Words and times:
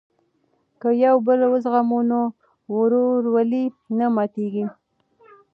که 0.81 0.89
یو 1.03 1.15
بل 1.27 1.39
وزغمو 1.51 1.99
نو 2.09 2.19
ورورولي 2.73 3.65
نه 3.97 4.05
ماتیږي. 4.15 4.65